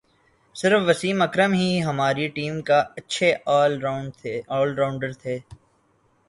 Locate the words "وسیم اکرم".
0.87-1.53